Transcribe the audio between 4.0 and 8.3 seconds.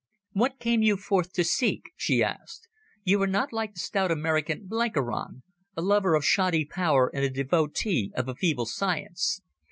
American Blenkiron, a lover of shoddy power and a devotee of